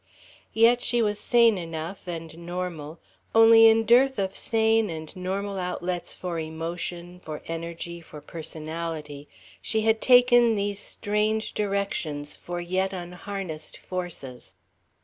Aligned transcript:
Yet 0.55 0.81
she 0.81 0.99
was 1.03 1.19
sane 1.19 1.59
enough, 1.59 2.07
and 2.07 2.35
normal, 2.35 2.97
only 3.35 3.67
in 3.67 3.85
dearth 3.85 4.17
of 4.17 4.35
sane 4.35 4.89
and 4.89 5.15
normal 5.15 5.59
outlets 5.59 6.11
for 6.15 6.39
emotion, 6.39 7.19
for 7.19 7.43
energy, 7.45 8.01
for 8.01 8.19
personality, 8.19 9.27
she 9.61 9.81
had 9.81 10.01
taken 10.01 10.55
these 10.55 10.79
strange 10.79 11.53
directions 11.53 12.35
for 12.35 12.59
yet 12.59 12.93
unharnessed 12.93 13.77
forces. 13.77 14.55